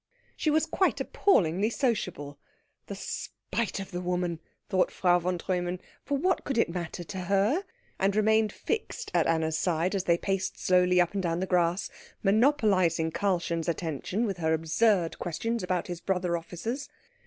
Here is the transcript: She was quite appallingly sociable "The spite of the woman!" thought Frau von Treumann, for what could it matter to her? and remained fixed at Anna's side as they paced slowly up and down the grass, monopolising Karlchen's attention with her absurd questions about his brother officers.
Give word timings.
She 0.35 0.49
was 0.49 0.65
quite 0.65 0.99
appallingly 0.99 1.69
sociable 1.69 2.39
"The 2.87 2.95
spite 2.95 3.79
of 3.79 3.91
the 3.91 4.01
woman!" 4.01 4.39
thought 4.67 4.89
Frau 4.89 5.19
von 5.19 5.37
Treumann, 5.37 5.79
for 6.03 6.17
what 6.17 6.43
could 6.43 6.57
it 6.57 6.71
matter 6.71 7.03
to 7.03 7.19
her? 7.25 7.63
and 7.99 8.15
remained 8.15 8.51
fixed 8.51 9.11
at 9.13 9.27
Anna's 9.27 9.59
side 9.59 9.93
as 9.93 10.05
they 10.05 10.17
paced 10.17 10.59
slowly 10.59 10.99
up 10.99 11.13
and 11.13 11.21
down 11.21 11.39
the 11.39 11.45
grass, 11.45 11.91
monopolising 12.23 13.11
Karlchen's 13.11 13.69
attention 13.69 14.25
with 14.25 14.37
her 14.37 14.55
absurd 14.55 15.19
questions 15.19 15.61
about 15.61 15.85
his 15.85 16.01
brother 16.01 16.35
officers. 16.35 16.89